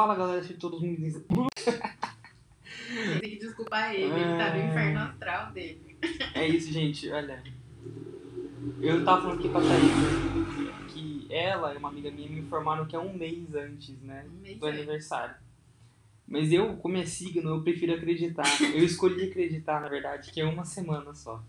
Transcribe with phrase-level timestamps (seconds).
[0.00, 1.22] Fala galera, se todos mundo.
[3.20, 4.66] Tem que desculpar ele, ele tá no Ah.
[4.66, 5.98] inferno astral dele.
[6.34, 7.42] É isso, gente, olha.
[8.80, 12.96] Eu tava falando aqui pra Thaís que ela e uma amiga minha me informaram que
[12.96, 14.24] é um mês antes, né?
[14.26, 14.78] Um mês Do antes.
[14.78, 15.34] aniversário.
[16.26, 18.46] Mas eu, como é signo, eu prefiro acreditar.
[18.74, 21.42] Eu escolhi acreditar, na verdade, que é uma semana só.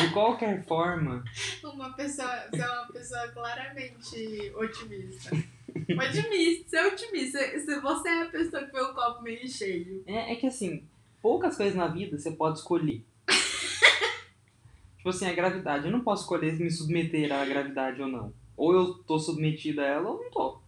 [0.00, 1.24] De qualquer forma,
[1.64, 5.30] Uma pessoa, você é uma pessoa claramente otimista.
[5.74, 7.38] Otimista, você é otimista.
[7.60, 10.02] Se você é a pessoa que vê o copo meio cheio.
[10.06, 10.84] é, é que assim,
[11.20, 13.04] poucas coisas na vida você pode escolher.
[14.96, 15.86] tipo assim, a gravidade.
[15.86, 18.32] Eu não posso escolher me submeter à gravidade ou não.
[18.56, 20.58] Ou eu tô submetido a ela ou não tô.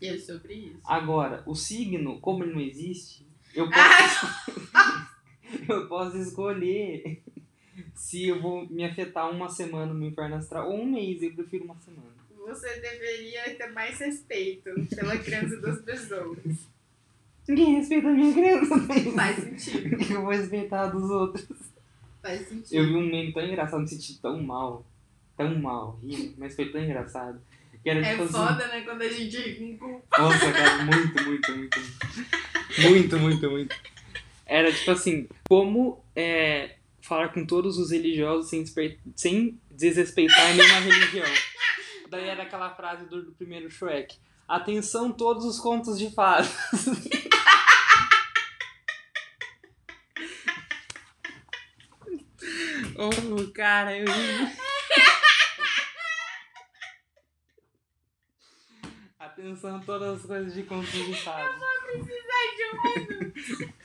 [0.00, 0.80] E é sobre isso.
[0.84, 3.98] Agora, o signo, como ele não existe, eu Ah!
[3.98, 5.06] posso,
[5.72, 7.22] eu posso escolher
[7.94, 11.22] se eu vou me afetar uma semana no inferno astral ou um mês.
[11.22, 12.12] Eu prefiro uma semana.
[12.46, 16.38] Você deveria ter mais respeito pela criança das pessoas.
[17.48, 18.78] Ninguém respeita a minha criança.
[19.14, 20.12] Faz sentido.
[20.12, 21.46] Eu vou respeitar a dos outros.
[22.22, 22.86] Faz Eu sentido.
[22.86, 24.84] vi um meme tão engraçado, me senti tão mal.
[25.36, 27.40] Tão mal, rindo, mas foi tão engraçado.
[27.82, 28.32] Que era É tipo assim.
[28.32, 28.80] foda, né?
[28.82, 30.22] Quando a gente ri com culpa.
[30.22, 31.80] Nossa, cara, muito, muito, muito.
[32.80, 33.76] Muito, muito, muito.
[34.46, 40.80] Era tipo assim, como é, falar com todos os religiosos sem, desper- sem desrespeitar nenhuma
[40.80, 41.26] religião.
[42.14, 44.16] Daí era aquela frase do, do primeiro Shrek.
[44.46, 46.46] Atenção todos os contos de fadas.
[52.96, 54.06] oh, cara, eu.
[59.18, 61.56] Atenção todas as coisas de contos de fadas.
[61.90, 62.62] Precisar de
[63.64, 63.72] um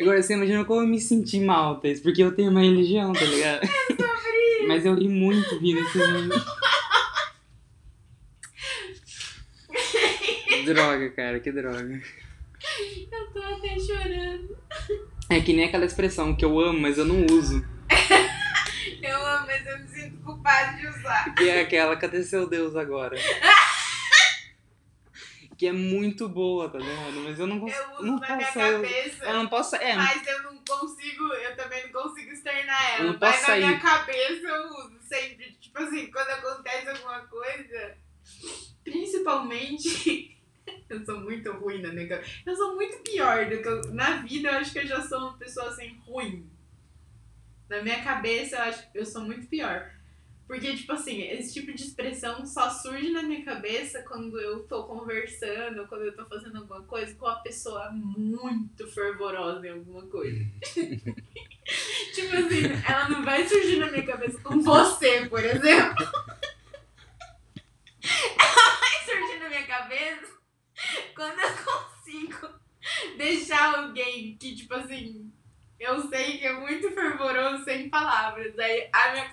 [0.00, 3.24] Agora você imagina como eu me senti mal, Thaís, porque eu tenho uma religião, tá
[3.24, 3.68] ligado?
[4.66, 6.42] Mas eu ri muito vindo esse vídeo.
[10.64, 12.00] droga, cara, que droga.
[13.12, 14.56] Eu tô até chorando.
[15.28, 17.64] É que nem aquela expressão que eu amo, mas eu não uso.
[19.02, 21.34] Eu amo, mas eu me sinto culpada de usar.
[21.34, 23.16] Que é aquela, cadê seu Deus agora?
[25.56, 27.12] Que é muito boa, tá ligado?
[27.24, 27.80] Mas eu não consigo.
[27.82, 29.24] Eu uso Não na minha posso, eu, cabeça.
[29.24, 29.76] eu não posso.
[29.76, 32.98] É, Mas eu não consigo, eu também não consigo externar ela.
[33.00, 33.66] Eu não mas posso na sair.
[33.66, 35.52] minha cabeça eu uso sempre.
[35.60, 37.96] Tipo assim, quando acontece alguma coisa,
[38.82, 40.30] principalmente.
[40.88, 42.30] Eu sou muito ruim na minha cabeça.
[42.46, 43.92] Eu sou muito pior do que eu.
[43.92, 46.48] Na vida eu acho que eu já sou uma pessoa assim ruim.
[47.68, 49.90] Na minha cabeça eu acho que eu sou muito pior.
[50.46, 54.84] Porque, tipo assim, esse tipo de expressão só surge na minha cabeça quando eu tô
[54.84, 60.44] conversando, quando eu tô fazendo alguma coisa com uma pessoa muito fervorosa em alguma coisa.
[62.14, 66.04] tipo assim, ela não vai surgir na minha cabeça com você, por exemplo.
[68.38, 70.30] ela vai surgir na minha cabeça
[71.14, 72.48] quando eu consigo
[73.16, 75.32] deixar alguém que, tipo assim,
[75.80, 78.58] eu sei que é muito fervoroso sem palavras.
[78.58, 79.30] Aí a minha,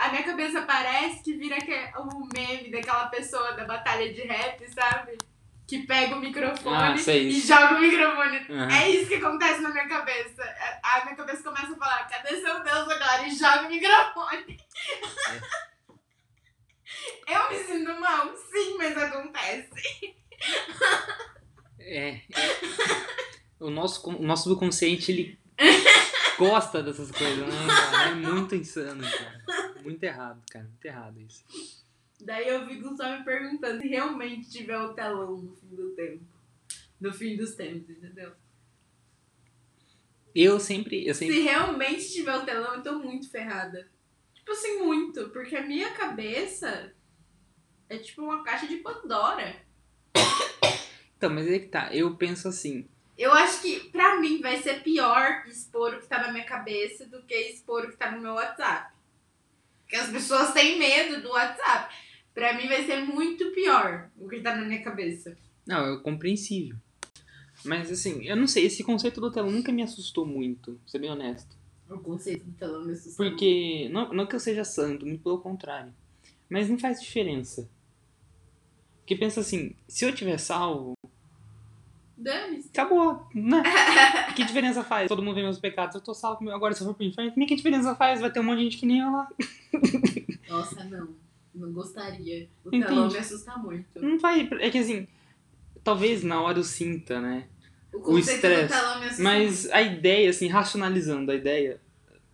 [0.00, 4.66] a, minha cabeça parece que vira que, o meme daquela pessoa da batalha de rap,
[4.72, 5.18] sabe?
[5.66, 8.38] Que pega o microfone Ah, e joga o microfone.
[8.50, 8.72] Aham.
[8.72, 10.42] É isso que acontece na minha cabeça.
[10.82, 13.26] A a minha cabeça começa a falar, cadê seu Deus agora?
[13.26, 14.60] E joga o microfone.
[17.26, 19.70] Eu me sinto mal, sim, mas acontece.
[21.78, 22.08] É.
[22.08, 22.22] é.
[23.60, 25.38] O nosso, o nosso subconsciente, ele
[26.38, 28.08] gosta dessas coisas, né, cara?
[28.08, 29.69] É muito insano, cara.
[29.82, 30.64] Muito errado, cara.
[30.64, 31.44] Muito errado isso.
[32.20, 36.24] Daí eu fico só me perguntando se realmente tiver o telão no fim do tempo.
[37.00, 38.32] No fim dos tempos, entendeu?
[40.34, 41.06] Eu sempre.
[41.06, 43.88] Eu sempre Se realmente tiver o telão, eu tô muito ferrada.
[44.34, 45.30] Tipo assim, muito.
[45.30, 46.92] Porque a minha cabeça
[47.88, 49.56] é tipo uma caixa de Pandora.
[51.16, 51.94] então, mas é que tá.
[51.94, 52.88] Eu penso assim.
[53.18, 57.06] Eu acho que pra mim vai ser pior expor o que tá na minha cabeça
[57.06, 58.94] do que expor o que tá no meu WhatsApp.
[59.90, 61.92] Porque as pessoas têm medo do WhatsApp.
[62.32, 65.36] Pra mim vai ser muito pior o que tá na minha cabeça.
[65.66, 66.76] Não, é compreensível.
[67.64, 71.00] Mas assim, eu não sei, esse conceito do telão nunca me assustou muito, pra ser
[71.00, 71.56] bem honesto.
[71.90, 73.16] O conceito do telão me assusta.
[73.16, 75.92] Porque, não, não que eu seja santo, muito pelo contrário.
[76.48, 77.68] Mas não faz diferença.
[78.98, 80.94] Porque pensa assim, se eu tiver salvo,
[82.20, 82.68] Dane-se.
[82.68, 83.62] acabou, né?
[84.36, 85.08] que diferença faz?
[85.08, 86.48] Todo mundo vê meus pecados, eu tô salvo.
[86.50, 88.20] Agora se eu for pro inferno, que diferença faz?
[88.20, 89.28] Vai ter um monte de gente que nem eu lá.
[90.48, 91.08] Nossa, não.
[91.54, 92.48] Não gostaria.
[92.64, 94.00] O telão me assusta muito.
[94.00, 95.08] Não vai, é que assim,
[95.82, 97.48] talvez na hora eu sinta, né?
[97.92, 98.62] O conceito estresse.
[98.64, 101.80] do telão me assusta Mas a ideia, assim, racionalizando a ideia,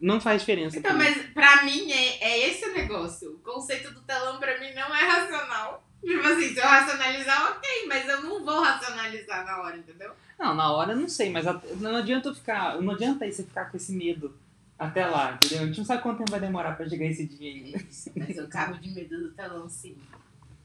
[0.00, 0.79] não faz diferença.
[0.79, 1.15] Então, pra mim.
[1.17, 3.37] mas pra mim é, é esse o negócio.
[3.37, 5.86] O conceito do telão pra mim não é racional.
[6.04, 10.12] Tipo assim, se eu racionalizar, ok, mas eu não vou racionalizar na hora, entendeu?
[10.38, 11.44] Não, na hora eu não sei, mas
[11.81, 12.81] não adianta eu ficar.
[12.81, 14.38] Não adianta aí você ficar com esse medo
[14.78, 15.64] até lá, entendeu?
[15.64, 17.78] A gente não sabe quanto tempo vai demorar pra chegar esse dia ainda.
[17.78, 19.96] Isso, mas eu cago de medo do telão, sim.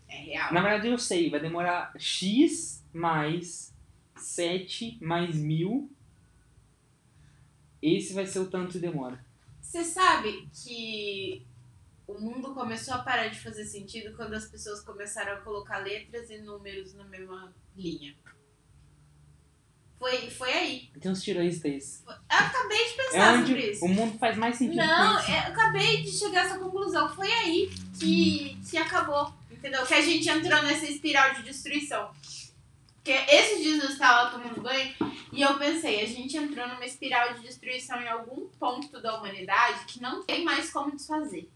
[0.08, 0.54] É real.
[0.54, 3.74] Na verdade eu sei, vai demorar X mais
[4.18, 5.90] 7 mais mil.
[7.82, 9.24] Esse vai ser o tanto que demora.
[9.62, 11.46] Você sabe que
[12.54, 16.94] começou a parar de fazer sentido quando as pessoas começaram a colocar letras e números
[16.94, 18.16] na mesma linha.
[19.98, 20.92] Foi, foi aí.
[21.00, 22.04] Tem uns tiroístas.
[22.08, 23.86] Eu acabei de É pensar sobre onde isso.
[23.86, 24.78] o mundo faz mais sentido.
[24.78, 25.30] Não, isso.
[25.32, 27.08] eu acabei de chegar a essa conclusão.
[27.14, 27.70] Foi aí
[28.00, 29.32] que, que acabou.
[29.52, 29.86] Entendeu?
[29.86, 32.10] Que a gente entrou nessa espiral de destruição.
[32.96, 34.92] Porque esses dias eu estava tomando banho
[35.32, 39.86] e eu pensei, a gente entrou numa espiral de destruição em algum ponto da humanidade
[39.86, 41.48] que não tem mais como desfazer.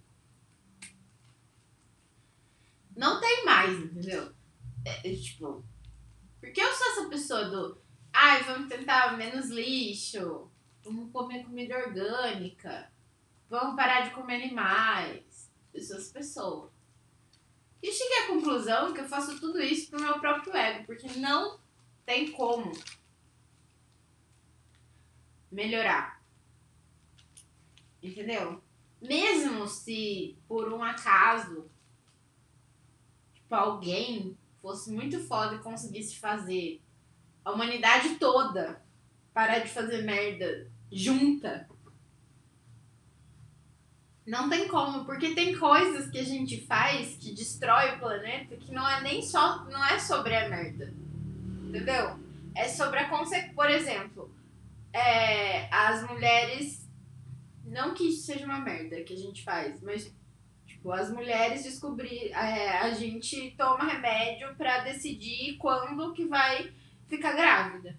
[2.95, 4.33] Não tem mais, entendeu?
[4.85, 5.65] É, é, tipo,
[6.39, 7.81] porque eu sou essa pessoa do
[8.13, 10.49] ai, vamos tentar menos lixo,
[10.83, 12.91] vamos comer comida orgânica,
[13.49, 15.51] vamos parar de comer animais.
[15.73, 16.71] Eu sou essa pessoa.
[17.83, 21.59] E cheguei à conclusão que eu faço tudo isso pro meu próprio ego, porque não
[22.05, 22.71] tem como
[25.51, 26.23] melhorar.
[28.01, 28.63] Entendeu?
[29.01, 31.69] Mesmo se por um acaso
[33.45, 36.81] tipo, alguém fosse muito foda e conseguisse fazer
[37.43, 38.83] a humanidade toda
[39.33, 41.69] parar de fazer merda junta.
[44.25, 48.71] Não tem como, porque tem coisas que a gente faz que destrói o planeta que
[48.71, 50.91] não é nem só, não é sobre a merda.
[51.67, 52.17] Entendeu?
[52.55, 53.53] É sobre a consequência.
[53.53, 54.33] Por exemplo,
[54.91, 56.89] é, as mulheres.
[57.63, 60.15] Não que isso seja uma merda que a gente faz, mas
[60.91, 62.31] as mulheres descobrir.
[62.31, 66.73] é, a gente toma remédio pra decidir quando que vai
[67.07, 67.97] ficar grávida.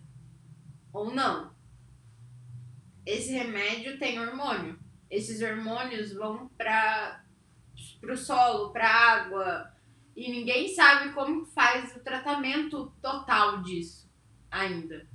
[0.92, 1.54] Ou não.
[3.04, 4.78] Esse remédio tem hormônio.
[5.10, 7.22] Esses hormônios vão para
[8.02, 9.72] o solo, para água,
[10.16, 14.10] e ninguém sabe como faz o tratamento total disso
[14.50, 15.06] ainda.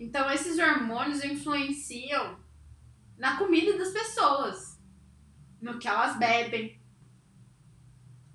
[0.00, 2.38] Então esses hormônios influenciam
[3.16, 4.73] na comida das pessoas,
[5.64, 6.78] no que elas bebem.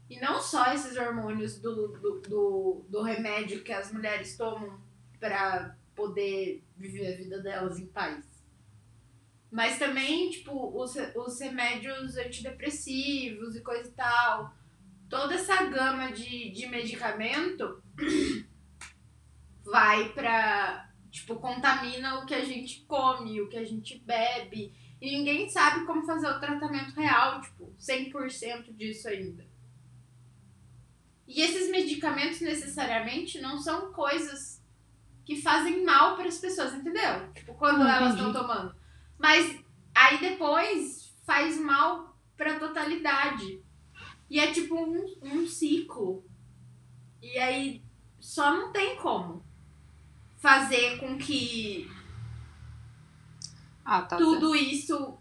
[0.10, 4.82] E não só esses hormônios do, do, do, do remédio que as mulheres tomam
[5.20, 8.26] para poder viver a vida delas em paz.
[9.52, 14.54] Mas também, tipo, os, os remédios antidepressivos e coisa e tal.
[15.08, 17.84] Toda essa gama de, de medicamento
[19.64, 20.90] vai pra.
[21.12, 24.74] Tipo, contamina o que a gente come, o que a gente bebe.
[25.02, 29.48] E ninguém sabe como fazer o tratamento real, tipo, 100% disso ainda.
[31.28, 34.62] E esses medicamentos necessariamente não são coisas
[35.24, 37.32] que fazem mal para as pessoas, entendeu?
[37.34, 38.76] Tipo, quando Ah, elas estão tomando.
[39.18, 39.64] Mas
[39.94, 43.64] aí depois faz mal pra totalidade.
[44.30, 46.26] E é tipo um, um ciclo.
[47.22, 47.84] E aí
[48.20, 49.46] só não tem como
[50.38, 51.90] fazer com que
[53.92, 54.18] Ah, tá.
[54.18, 55.18] tudo isso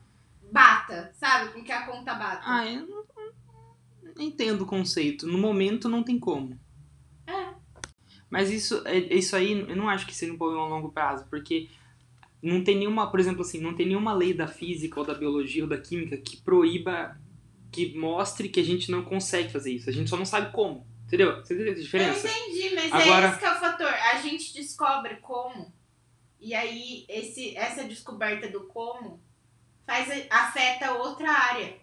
[0.53, 1.53] bata, sabe?
[1.53, 2.43] Com que a conta bata.
[2.45, 3.05] Ah, eu não,
[4.15, 5.27] não entendo o conceito.
[5.27, 6.59] No momento não tem como.
[7.27, 7.49] É.
[8.31, 11.25] Mas isso, é- isso aí, eu não acho que seja um problema a longo prazo,
[11.31, 11.69] porque
[12.43, 15.63] não tem nenhuma, por exemplo assim, não tem nenhuma lei da física ou da biologia
[15.63, 17.19] ou da química que proíba,
[17.73, 19.89] que mostre que a gente não consegue fazer isso.
[19.89, 20.87] A gente só não sabe como.
[21.07, 21.37] Entendeu?
[21.37, 22.29] Você entendeu a diferença?
[22.29, 23.89] Eu entendi, mas Agora- é esse que é o fator.
[23.89, 25.73] A gente descobre como.
[26.41, 29.21] E aí esse, essa descoberta do como
[29.87, 31.77] faz, afeta outra área.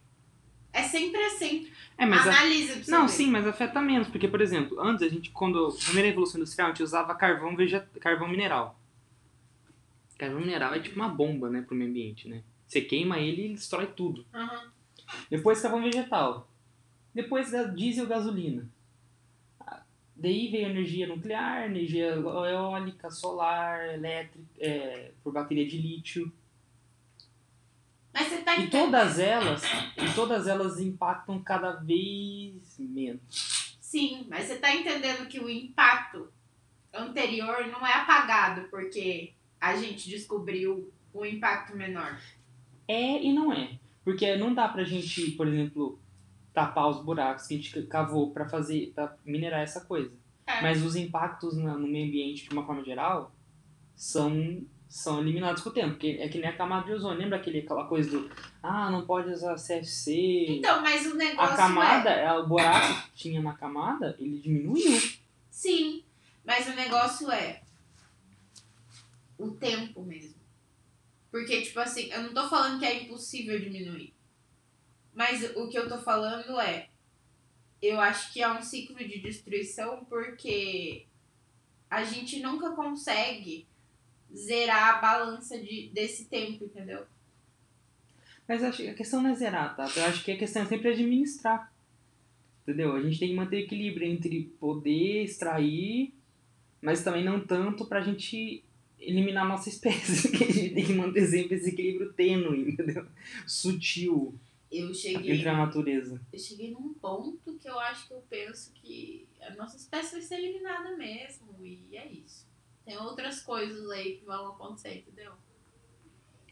[0.71, 1.69] É sempre assim.
[1.97, 3.13] É, mas a- Analisa você Não, ver.
[3.13, 5.69] sim, mas afeta menos, porque, por exemplo, antes a gente, quando.
[5.69, 7.85] Na primeira Revolução Industrial, a gente usava carvão, veget...
[8.00, 8.77] carvão mineral.
[10.17, 12.41] Carvão mineral é tipo uma bomba, né, pro meio ambiente, né?
[12.67, 14.25] Você queima ele e ele destrói tudo.
[14.33, 14.71] Aham.
[15.29, 16.50] Depois carvão vegetal.
[17.13, 18.69] Depois diesel gasolina.
[20.15, 26.31] Daí veio energia nuclear, energia eólica, solar, elétrica, é, por bateria de lítio.
[28.13, 29.63] Mas você tá E todas elas,
[29.98, 33.77] e todas elas impactam cada vez menos.
[33.81, 36.29] Sim, mas você tá entendendo que o impacto
[36.93, 42.17] anterior não é apagado porque a gente descobriu o impacto menor.
[42.88, 43.77] É e não é.
[44.03, 46.00] Porque não dá pra gente, por exemplo,
[46.55, 50.12] tapar os buracos que a gente cavou pra fazer, para minerar essa coisa.
[50.47, 50.62] É.
[50.62, 53.35] Mas os impactos na- no meio ambiente, de uma forma geral,
[53.95, 55.89] são são eliminados com o tempo.
[55.91, 57.17] Porque é que nem a camada de ozônio.
[57.17, 58.31] Lembra aquele, aquela coisa do.
[58.63, 60.45] Ah, não pode usar CFC.
[60.47, 62.25] Então, mas o negócio a camada, é...
[62.25, 65.01] é, o buraco que tinha na camada, ele diminuiu.
[65.50, 66.03] Sim,
[66.45, 67.62] mas o negócio é
[69.38, 70.35] o tempo mesmo.
[71.29, 74.14] Porque, tipo assim, eu não tô falando que é impossível diminuir.
[75.15, 76.89] Mas o que eu tô falando é,
[77.81, 81.07] eu acho que é um ciclo de destruição porque
[81.89, 83.65] a gente nunca consegue
[84.36, 87.05] zerar a balança de, desse tempo, entendeu?
[88.45, 89.89] Mas acho que a questão não é zerar, tá?
[89.95, 91.74] Eu acho que a questão é sempre administrar.
[92.63, 92.93] Entendeu?
[92.93, 96.13] A gente tem que manter equilíbrio entre poder extrair,
[96.81, 98.63] mas também não tanto pra gente
[99.00, 100.29] eliminar a nossa espécie.
[100.31, 103.05] que a gente tem que manter sempre esse equilíbrio tênue, entendeu?
[103.48, 104.38] Sutil
[104.72, 106.19] Eu cheguei, entre a natureza.
[106.34, 110.22] eu cheguei num ponto que eu acho que eu penso que a nossa espécie vai
[110.22, 111.55] ser eliminada mesmo.
[111.63, 112.45] E é isso.
[112.84, 115.34] Tem outras coisas aí que vão acontecer, entendeu?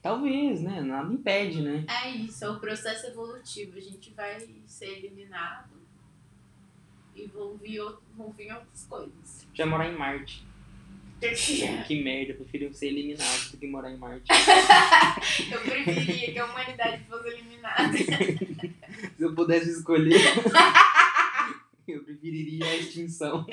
[0.02, 0.82] Talvez, né?
[0.82, 1.86] Nada impede, né?
[1.90, 3.78] É isso, é o processo evolutivo.
[3.78, 5.72] A gente vai ser eliminado
[7.16, 9.48] e vão vir, out- vão vir outras coisas.
[9.54, 10.46] Já morar em Marte.
[11.88, 14.26] Que merda, eu prefiro ser eliminado do que morar em Marte.
[15.52, 17.98] Eu preferia que a humanidade fosse eliminada.
[19.18, 20.20] Se eu pudesse escolher,
[21.88, 23.46] eu preferiria a extinção.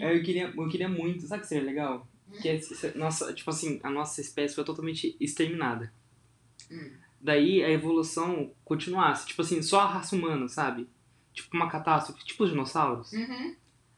[0.00, 2.06] É, eu, queria, eu queria muito, sabe o que seria legal?
[2.40, 2.60] Que é,
[2.96, 5.92] nossa, tipo assim, a nossa espécie foi totalmente exterminada.
[6.70, 6.92] Hum.
[7.20, 10.88] Daí a evolução continuasse, tipo assim, só a raça humana, sabe?
[11.32, 13.12] Tipo uma catástrofe, tipo os dinossauros.
[13.12, 13.54] Uhum.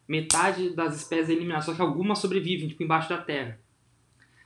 [0.06, 3.58] Metade das espécies é eliminada, só que algumas sobrevivem, tipo embaixo da terra.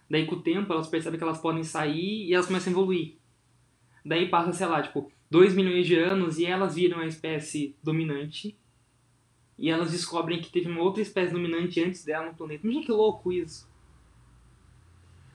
[0.08, 3.16] Daí com o tempo elas percebem que elas podem sair e elas começam a evoluir.
[4.04, 8.56] Daí passa, sei lá, tipo, 2 milhões de anos e elas viram a espécie dominante.
[9.58, 12.64] E elas descobrem que teve uma outra espécie dominante antes dela no planeta.
[12.64, 13.68] Imagina que louco isso.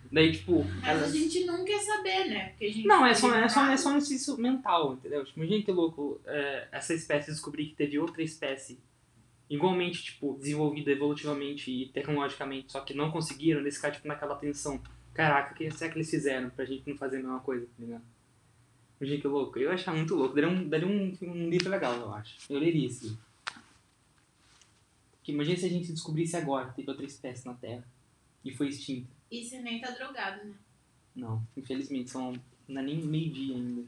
[0.09, 0.63] Daí, tipo.
[0.63, 1.03] Mas elas...
[1.09, 2.49] a gente não quer saber, né?
[2.49, 5.25] Porque a gente Não, é só, é só, é só um exercício mental, entendeu?
[5.25, 8.79] Tipo, imagina que louco é, essa espécie descobrir que teve outra espécie
[9.53, 14.81] igualmente, tipo, desenvolvida evolutivamente e tecnologicamente, só que não conseguiram, eles ficar, tipo, naquela tensão.
[15.13, 17.71] Caraca, o que será que eles fizeram pra gente não fazer a mesma coisa, tá
[17.77, 18.03] ligado?
[18.99, 19.59] Imagina que louco.
[19.59, 20.33] Eu ia achar muito louco.
[20.33, 22.35] Daria um, daria um, um livro legal, eu acho.
[22.51, 23.17] Eu leria livro.
[25.17, 27.85] Porque imagina se a gente descobrisse agora que teve outra espécie na Terra
[28.43, 29.07] e foi extinta.
[29.29, 30.55] E você nem tá drogado, né?
[31.15, 32.33] Não, infelizmente, são,
[32.67, 33.83] não é nem meio-dia ainda.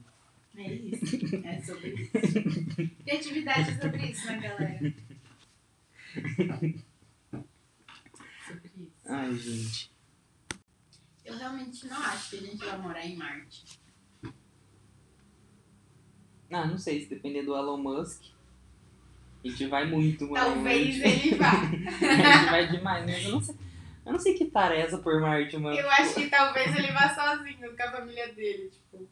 [0.57, 1.35] É isso.
[1.43, 2.11] É sobre isso.
[3.03, 4.93] Criatividade é sobre isso, né, galera?
[9.07, 9.91] Ai, gente.
[11.23, 13.79] Eu realmente não acho que a gente vai morar em Marte.
[16.51, 18.23] Ah, não sei, se depender do Elon Musk,
[19.43, 20.35] a gente vai muito, mano.
[20.35, 21.51] Talvez ele vá.
[21.61, 23.55] a gente vai demais, mas eu não sei.
[24.05, 25.75] Eu não sei que tara essa por Marte, mano.
[25.75, 29.09] Eu acho que talvez ele vá sozinho com a família dele, tipo.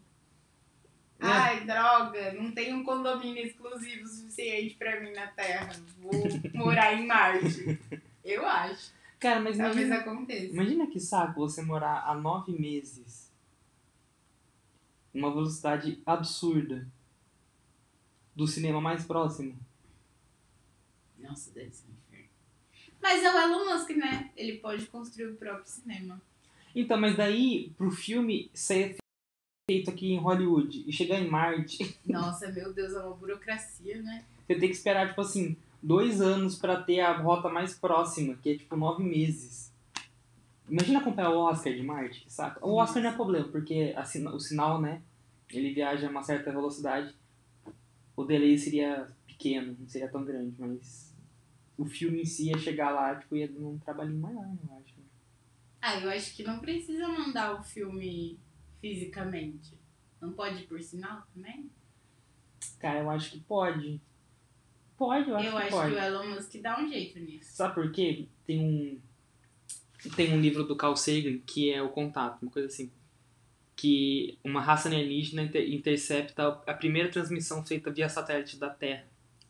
[1.20, 1.26] É.
[1.26, 5.72] Ai, droga, não tem um condomínio exclusivo suficiente pra mim na Terra.
[6.00, 6.12] Vou
[6.54, 7.80] morar em Marte.
[8.24, 8.92] Eu acho.
[9.20, 10.46] Cara, mas Talvez imagina, aconteça.
[10.54, 13.32] imagina que saco você morar há nove meses.
[15.14, 16.86] Uma velocidade absurda.
[18.36, 19.58] Do cinema mais próximo.
[21.20, 22.30] Nossa, deve ser um inferno.
[23.02, 24.32] Mas é o Elon Musk, né?
[24.36, 26.22] Ele pode construir o próprio cinema.
[26.76, 28.98] Então, mas daí, pro filme ser
[29.66, 34.26] feito aqui em Hollywood e chegar em Marte, Nossa, meu Deus, é uma burocracia, né?
[34.46, 38.50] Você tem que esperar, tipo assim, dois anos pra ter a rota mais próxima, que
[38.52, 39.72] é tipo nove meses.
[40.70, 42.66] Imagina acompanhar o Oscar de Marte, saca?
[42.66, 45.02] O Oscar não é problema, porque a sina- o sinal, né?
[45.50, 47.14] Ele viaja a uma certa velocidade.
[48.16, 51.14] O delay seria pequeno, não seria tão grande, mas
[51.78, 54.94] o filme em si ia chegar lá, tipo, ia dar um trabalhinho maior, eu acho.
[55.82, 58.38] Ah, eu acho que não precisa mandar o filme
[58.84, 59.80] fisicamente.
[60.20, 61.70] Não pode ir por sinal também?
[62.80, 64.02] Cara, eu acho que pode.
[64.98, 65.92] Pode, eu acho eu que acho pode.
[65.94, 67.54] que o Elon Musk dá um jeito nisso.
[67.56, 68.28] Sabe por quê?
[68.46, 69.00] Tem um
[70.18, 72.92] tem um livro do Carl Sagan que é o Contato, uma coisa assim,
[73.74, 79.08] que uma raça alienígena inter- intercepta a primeira transmissão feita via satélite da Terra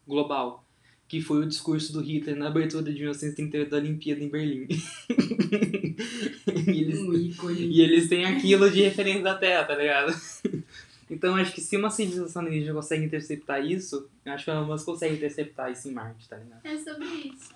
[0.08, 0.64] global,
[1.08, 4.68] que foi o discurso do Hitler na abertura de 1938 da Olimpíada em Berlim.
[6.68, 7.60] e, eles, Um ícone.
[7.60, 10.14] e eles têm aquilo de referência da Terra, tá ligado?
[11.10, 15.14] Então acho que se uma civilização alienígena consegue interceptar isso, eu acho que ela consegue
[15.14, 16.66] interceptar isso em Marte, tá ligado?
[16.66, 17.54] É sobre isso.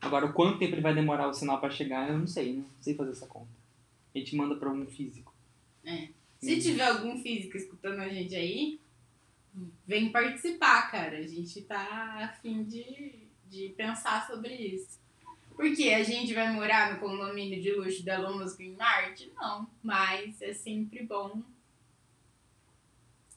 [0.00, 2.64] Agora, o quanto tempo ele vai demorar o sinal pra chegar, eu não sei, não
[2.80, 3.48] sei fazer essa conta.
[4.14, 5.32] A gente manda pra um físico.
[5.84, 6.08] É.
[6.40, 8.78] Se tiver algum físico escutando a gente aí,
[9.86, 11.18] vem participar, cara.
[11.18, 14.98] A gente tá a fim de, de pensar sobre isso.
[15.54, 19.32] Porque a gente vai morar no condomínio de luxo da Elon Musk em Marte?
[19.34, 19.68] Não.
[19.82, 21.42] Mas é sempre bom.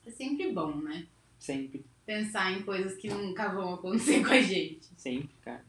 [0.06, 1.08] É sempre bom, né?
[1.40, 4.86] Sempre, Pensar em coisas que nunca vão acontecer com a gente.
[4.98, 5.64] sempre, cara.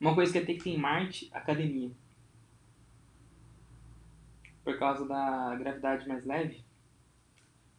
[0.00, 1.90] Uma coisa que ter que ter em Marte, academia.
[4.64, 6.63] Por causa da gravidade mais leve,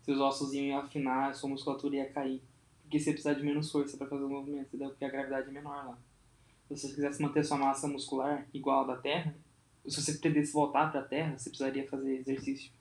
[0.06, 2.42] seus ossos iam afinar, sua musculatura ia cair.
[2.84, 4.90] Porque você ia precisar de menos força para fazer o movimento, entendeu?
[4.90, 5.98] Porque a gravidade é menor lá.
[6.68, 9.36] Se você quisesse manter sua massa muscular igual à da Terra,
[9.88, 12.72] se você pretendesse voltar para a Terra, você precisaria fazer exercício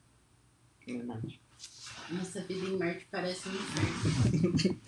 [0.86, 1.40] em Marte.
[2.10, 4.52] Nossa vida em Marte parece um inferno.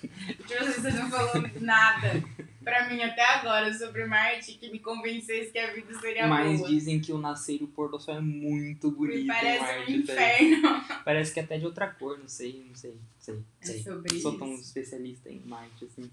[0.46, 2.22] tipo assim, você não falou nada
[2.66, 6.68] pra mim até agora sobre Marte que me convencesse que a vida seria Mas boa.
[6.68, 9.92] dizem que o nascer e o pôr do sol é muito bonito Me parece Marte.
[9.92, 10.84] um inferno.
[11.06, 13.82] Parece que é até de outra cor, não sei, não sei, sei, É sei.
[13.84, 14.62] sobre Não sou tão isso.
[14.64, 16.10] especialista em Marte, assim.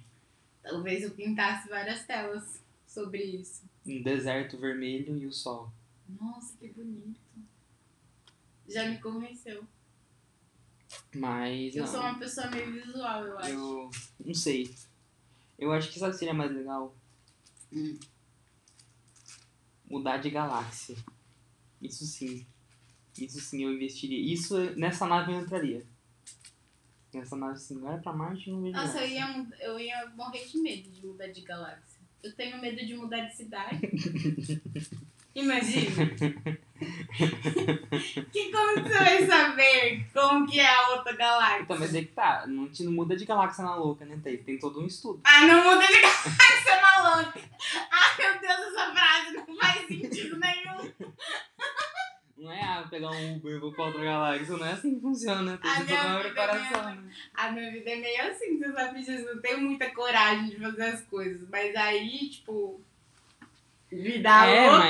[0.62, 3.64] Talvez eu pintasse várias telas sobre isso.
[3.86, 5.72] Um deserto vermelho e o sol.
[6.22, 7.20] Nossa, que bonito.
[8.70, 9.64] Já me convenceu.
[11.16, 13.50] Mas Eu não, sou uma pessoa meio visual, eu acho.
[13.50, 13.92] eu
[14.24, 14.72] não sei.
[15.58, 16.96] Eu acho que sabe o que seria mais legal?
[17.72, 17.98] Hum.
[19.90, 20.96] Mudar de galáxia.
[21.82, 22.46] Isso sim.
[23.18, 24.20] Isso sim eu investiria.
[24.34, 25.86] Isso nessa nave eu entraria.
[27.14, 27.78] Nessa nave sim.
[27.78, 31.06] Agora pra Marte eu não vejo Nossa, eu ia, eu ia morrer de medo de
[31.06, 32.02] mudar de galáxia.
[32.24, 33.80] Eu tenho medo de mudar de cidade.
[35.36, 36.06] Imagina.
[38.32, 41.62] que como que você vai saber como que é a outra galáxia?
[41.62, 44.20] Então, mas é que tá, não, te- não muda de galáxia na louca, né?
[44.24, 45.22] Tem, tem todo um estudo.
[45.24, 47.40] Ah, não muda de galáxia, maluca.
[47.92, 50.92] Ah, meu Deus, essa frase não faz sentido nenhum.
[52.36, 55.00] Não é ah, pegar um Uber e vou pra outra galáxia, não é assim que
[55.02, 55.58] funciona.
[55.58, 57.02] Tem A que minha toda uma vida preparação, mesmo.
[57.04, 57.12] né?
[57.36, 59.12] A minha vida é meio assim, você sabe disso.
[59.30, 61.48] Eu tenho muita coragem de fazer as coisas.
[61.50, 62.82] Mas aí, tipo.
[64.02, 64.84] Vida é, louca.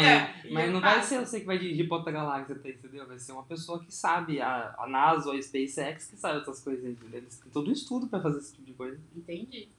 [0.43, 3.07] mas, mas eu não vai ser você que vai dirigir pra outra galáxia, tá, entendeu?
[3.07, 6.59] Vai ser uma pessoa que sabe, a, a NASA ou a SpaceX que sabe essas
[6.61, 7.19] coisas, entendeu?
[7.19, 8.99] Eles têm todo um estudo pra fazer esse tipo de coisa.
[9.15, 9.69] Entendi.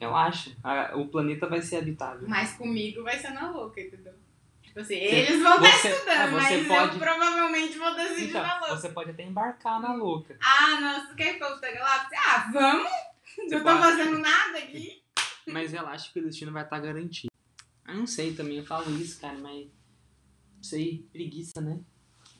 [0.00, 2.28] Relaxa, a- o planeta vai ser habitável.
[2.28, 4.14] Mas comigo vai ser na louca, entendeu?
[4.62, 8.30] Tipo assim, Você- eles vão estar você- estudando, você mas pode- eu provavelmente vou decidir
[8.30, 8.76] Então, na louca.
[8.76, 10.36] você pode até embarcar na louca.
[10.40, 12.18] Ah, nossa, tu quer ir pra outra galáxia?
[12.18, 12.90] Ah, vamos?
[13.36, 13.78] Você não tô pode.
[13.80, 15.02] fazendo nada aqui.
[15.46, 17.31] Mas relaxa que o destino vai estar garantido.
[17.92, 19.66] Eu não sei também, eu falo isso, cara, mas.
[20.56, 21.80] Não sei, preguiça, né?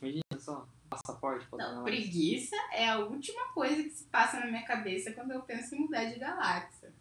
[0.00, 5.12] Imagina só, passaporte Não, preguiça é a última coisa que se passa na minha cabeça
[5.12, 6.92] quando eu penso em mudar de galáxia.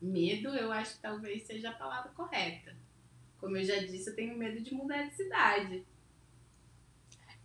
[0.00, 2.76] Medo, eu acho que talvez seja a palavra correta.
[3.38, 5.84] Como eu já disse, eu tenho medo de mudar de cidade.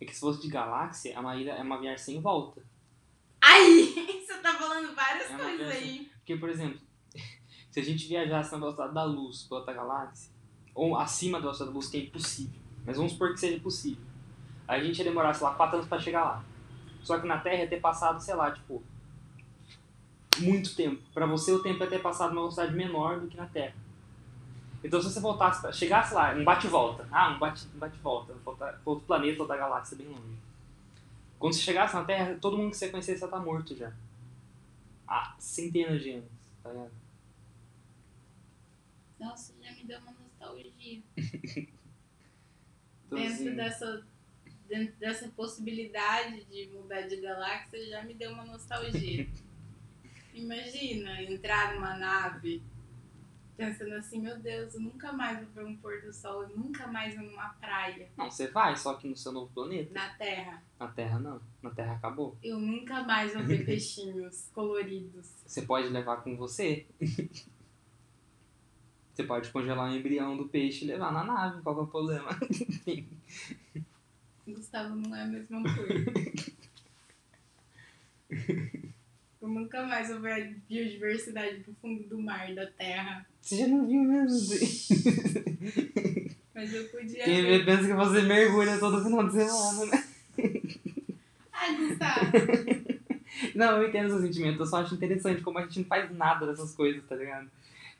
[0.00, 2.62] É que se fosse de galáxia, é uma, ida, é uma viagem sem volta.
[3.40, 3.94] Aí,
[4.26, 6.10] você tá falando várias É coisas coisa- aí.
[6.16, 6.80] Porque, por exemplo,
[7.72, 10.30] se a gente viajasse na velocidade da luz pra outra galáxia,
[10.74, 14.04] ou acima da velocidade da luz, que é impossível, mas vamos supor que seja possível,
[14.68, 16.44] a gente ia demorar, sei lá, 4 anos pra chegar lá.
[17.02, 18.80] Só que na Terra ia ter passado, sei lá, tipo,
[20.38, 21.02] muito tempo.
[21.12, 23.74] Pra você, o tempo ia ter passado numa velocidade menor do que na Terra.
[24.84, 28.80] Então, se você voltasse, chegasse lá, um bate-volta, ah, um bate- um bate-volta, voltar pra
[28.84, 30.36] outro planeta ou da galáxia bem longe.
[31.38, 33.92] Quando você chegasse na Terra, todo mundo que você conhecesse já tá morto já.
[35.06, 36.30] Há centenas de anos,
[36.62, 37.01] tá ligado?
[39.22, 41.02] Nossa, já me deu uma nostalgia.
[43.06, 44.06] Então, dentro, assim, dessa,
[44.66, 49.28] dentro dessa possibilidade de mudar de galáxia, já me deu uma nostalgia.
[50.32, 52.62] Imagina entrar numa nave
[53.54, 56.86] pensando assim, meu Deus, eu nunca mais vou ver um pôr do sol, eu nunca
[56.86, 59.92] mais vou numa praia Não, você vai, só que no seu novo planeta.
[59.92, 60.62] na Terra.
[60.80, 61.40] Na Terra não.
[61.62, 62.36] Na Terra acabou.
[62.42, 65.30] Eu nunca mais vou ver peixinhos coloridos.
[65.46, 66.86] Você pode levar com você.
[69.12, 71.86] Você pode congelar o embrião do peixe e levar na nave, qual que é o
[71.86, 72.30] problema?
[74.48, 76.04] Gustavo não é a mesma coisa.
[79.40, 83.26] Eu nunca mais vou ver a biodiversidade do fundo do mar, da terra.
[83.40, 84.38] Você já não viu mesmo?
[86.54, 90.04] Mas eu podia Quem vê pensa que você mergulha todo final de semana, né?
[91.52, 92.32] Ai, Gustavo.
[93.54, 96.46] Não, eu entendo seu sentimento, eu só acho interessante como a gente não faz nada
[96.46, 97.50] dessas coisas, tá ligado?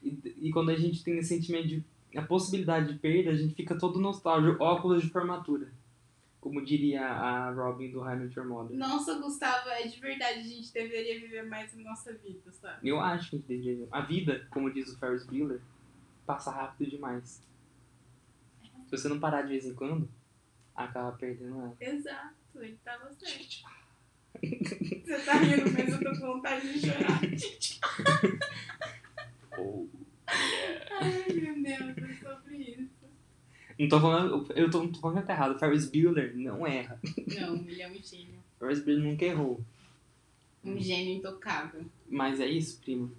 [0.03, 1.85] E, e quando a gente tem esse sentimento de.
[2.17, 5.71] a possibilidade de perda, a gente fica todo nostálgico, óculos de formatura.
[6.41, 8.77] Como diria a Robin do High Your Mother.
[8.77, 12.88] Nossa, Gustavo, é de verdade, a gente deveria viver mais a nossa vida, sabe?
[12.88, 13.87] Eu acho que a gente deveria.
[13.93, 15.61] A vida, como diz o Ferris Bueller,
[16.27, 17.41] passa rápido demais.
[18.87, 20.09] Se você não parar de vez em quando,
[20.75, 21.77] acaba perdendo ela.
[21.81, 23.62] Exato, ele tava certo.
[24.43, 27.21] Você tá rindo, mas eu tô com vontade de chorar.
[29.59, 29.87] Oh.
[31.01, 32.90] Ai, meu Deus, é sobre isso.
[33.79, 35.59] Não tô falando, eu tô, tô falando que tá errado.
[35.59, 37.01] Ferris Bueller não erra.
[37.40, 38.38] Não, ele é um gênio.
[38.59, 39.61] Ferris Bueller nunca errou.
[40.64, 41.85] Um gênio intocável.
[42.09, 43.11] Mas é isso, primo.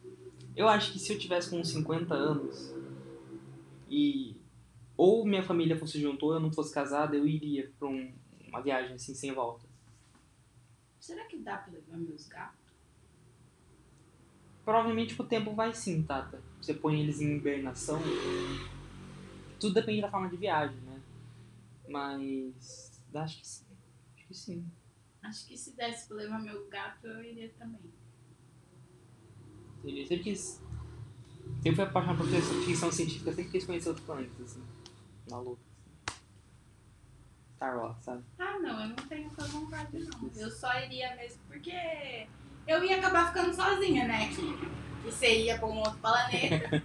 [0.56, 2.73] Eu acho que se eu tivesse com uns 50 anos
[3.89, 4.36] e
[4.95, 8.13] ou minha família fosse junto ou eu não fosse casada, eu iria pra um-
[8.47, 9.65] uma viagem assim sem volta.
[10.99, 12.62] Será que dá pra levar meus gatos?
[14.63, 16.41] Provavelmente o tempo vai sim, Tata.
[16.62, 17.99] Você põe eles em hibernação.
[19.60, 21.02] Tudo depende da forma de viagem, né?
[21.89, 23.02] Mas.
[23.13, 23.65] Acho que sim.
[24.15, 24.65] Acho que sim.
[25.21, 27.80] Acho que se desse pra levar meu gato, eu iria também.
[29.84, 30.62] Ele sempre quis.
[31.62, 32.28] Sempre foi apaixonado por
[32.65, 34.63] ficção- científica, sempre quis conhecer outros planetas, assim.
[35.32, 35.58] Assim.
[37.56, 38.23] Star Wars, sabe?
[38.39, 40.32] Ah, não, eu não tenho essa vontade, não.
[40.36, 42.28] Eu só iria mesmo porque
[42.67, 44.30] eu ia acabar ficando sozinha, né?
[44.30, 44.73] Que,
[45.04, 46.82] você ia pra um outro planeta.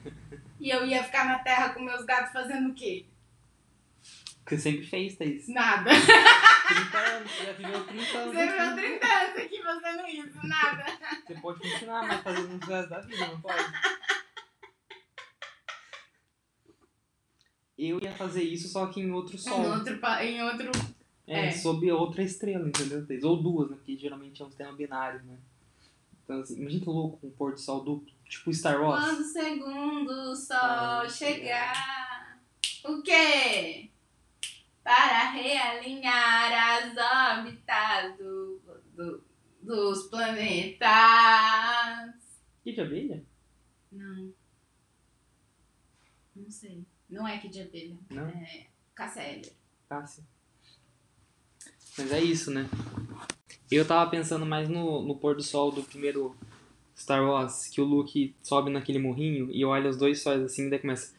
[0.58, 3.04] e eu ia ficar na Terra com meus gatos fazendo o quê?
[4.38, 5.46] Porque você sempre fez, Thaís.
[5.48, 5.90] Nada.
[5.90, 8.34] 30 anos, já viveu 30 anos.
[8.34, 8.74] Você aqui.
[8.74, 10.86] 30 anos aqui fazendo isso, nada.
[11.26, 13.72] Você pode continuar, mas fazendo no resto da vida, não pode?
[17.78, 19.64] Eu ia fazer isso só que em outro sol.
[19.64, 20.99] Em outro, em outro.
[21.32, 21.50] É, É.
[21.52, 23.06] sob outra estrela, entendeu?
[23.28, 23.76] Ou duas, né?
[23.76, 25.38] Porque geralmente é um sistema binário, né?
[26.24, 28.12] Então, assim, imagina que louco um pôr do sol duplo.
[28.28, 29.04] Tipo Star Wars.
[29.04, 32.38] Quando o segundo sol chegar.
[32.84, 33.90] O quê?
[34.82, 38.60] Para realinhar as órbitas do,
[38.96, 39.22] do-
[39.62, 40.88] dos planetas.
[42.64, 43.24] Que de abelha?
[43.92, 44.32] Não.
[46.34, 46.84] Não sei.
[47.08, 47.96] Não é que de abelha.
[48.10, 48.26] Não?
[48.28, 49.52] É Cassélia.
[49.88, 50.24] Cássia.
[52.00, 52.66] Mas é isso, né?
[53.70, 56.34] Eu tava pensando mais no, no pôr do sol do primeiro
[56.96, 60.70] Star Wars, que o Luke sobe naquele morrinho e olha os dois sóis assim, e
[60.70, 61.14] daí começa.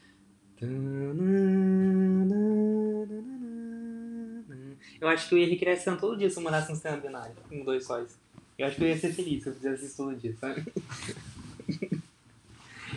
[5.00, 7.36] Eu acho que eu ia recriar esse todo dia se eu morasse no sistema binário,
[7.48, 8.18] com dois sóis.
[8.58, 10.66] Eu acho que eu ia ser feliz se eu fizesse isso todo dia, sabe?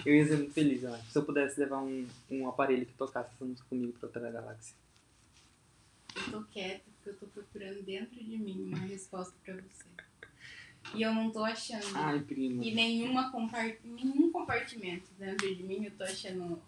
[0.04, 1.10] Eu ia ser muito feliz, eu acho.
[1.10, 3.30] Se eu pudesse levar um, um aparelho que tocasse
[3.70, 4.76] comigo pra outra galáxia.
[6.14, 9.84] Eu tô quieta porque eu tô procurando dentro de mim uma resposta pra você.
[10.94, 11.84] E eu não tô achando.
[11.94, 12.64] Ai, prima.
[12.64, 13.76] E nenhuma compart...
[13.84, 16.60] nenhum compartimento dentro de mim eu tô achando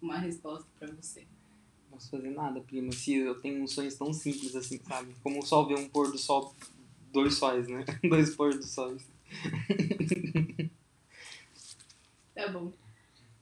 [0.00, 1.20] uma resposta pra você.
[1.20, 2.92] Não posso fazer nada, prima.
[2.92, 5.14] Se eu tenho uns sonhos tão simples assim, sabe?
[5.22, 6.54] Como só ver um pôr do sol,
[7.12, 7.84] dois sóis, né?
[8.08, 9.06] dois pôr do sóis.
[12.34, 12.72] Tá bom.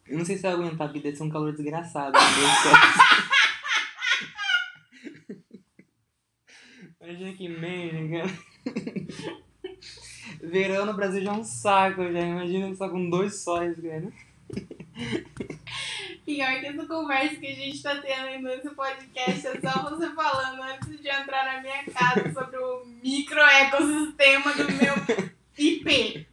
[0.07, 2.13] Eu não sei se eu vou aguentar, porque deve ser um calor desgraçado.
[2.19, 2.21] né?
[2.21, 3.23] Dois sóis.
[7.03, 8.39] Imagina que merda, cara.
[10.41, 12.21] Verão no Brasil já é um saco, já.
[12.21, 14.13] Imagina só com dois sóis, cara.
[16.25, 20.15] Pior que essa conversa que a gente tá tendo aí nesse podcast é só você
[20.15, 24.95] falando antes de entrar na minha casa sobre o microecossistema do meu
[25.59, 26.27] IP.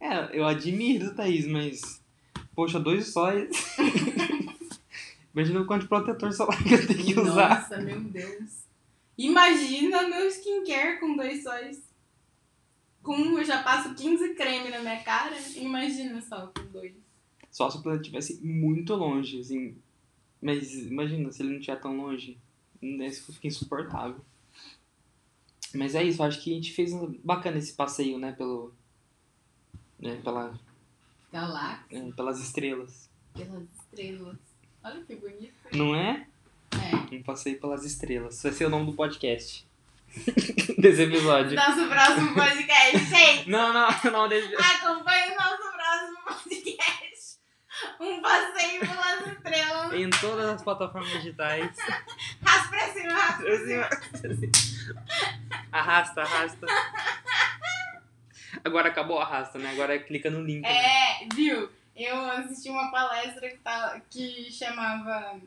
[0.00, 2.02] É, eu admiro, Thaís, mas.
[2.54, 3.76] Poxa, dois sóis.
[5.34, 7.60] Imagina o quanto de protetor solar que eu tenho que usar.
[7.60, 8.67] Nossa, meu Deus.
[9.18, 11.82] Imagina meu skincare com dois sóis.
[13.02, 15.36] Com um eu já passo 15 creme na minha cara.
[15.56, 16.94] Imagina só com dois.
[17.50, 19.76] Só se o planeta estivesse muito longe, assim.
[20.40, 22.38] Mas imagina, se ele não estiver tão longe,
[22.80, 24.20] isso fica insuportável.
[25.74, 28.72] Mas é isso, acho que a gente fez um bacana esse passeio, né, pelo.
[29.98, 30.58] Né, pela,
[31.32, 33.10] Galáxia, é, pelas estrelas.
[33.34, 34.38] pelas estrelas.
[34.82, 35.52] Olha que bonito.
[35.72, 36.26] Não é?
[36.78, 37.14] É.
[37.14, 38.42] Um passeio pelas estrelas.
[38.42, 39.66] Vai ser o nome do podcast.
[40.78, 41.54] desse episódio.
[41.54, 43.50] Nosso próximo podcast, gente.
[43.50, 47.38] Não, não, não, desse Acompanhe o nosso próximo podcast.
[48.00, 49.92] Um passeio pelas estrelas.
[49.92, 51.76] Em todas as plataformas digitais.
[52.44, 53.88] Raspa pra cima, raspa pra cima.
[55.72, 56.66] Arrasta, arrasta.
[58.64, 59.70] Agora acabou o arrasta, né?
[59.72, 60.62] Agora clica no link.
[60.62, 60.70] né?
[60.70, 61.68] É, viu?
[61.94, 65.40] Eu assisti uma palestra que, tá, que chamava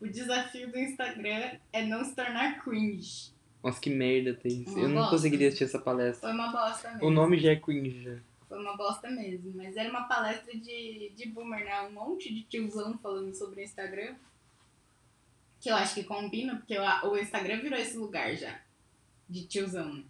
[0.00, 3.32] O desafio do Instagram é não se tornar cringe.
[3.62, 4.66] Nossa, que merda, Thaís.
[4.68, 5.10] Uma Eu não bosta.
[5.10, 6.28] conseguiria assistir essa palestra.
[6.28, 7.06] Foi uma bosta mesmo.
[7.06, 8.02] O nome já é cringe.
[8.02, 8.18] já.
[8.48, 9.52] Foi uma bosta mesmo.
[9.56, 11.82] Mas era uma palestra de, de boomer, né?
[11.82, 14.14] Um monte de tiozão falando sobre o Instagram.
[15.60, 18.60] Que eu acho que combina, porque o, Instagram virou esse lugar já.
[19.28, 20.04] De tiozão, né?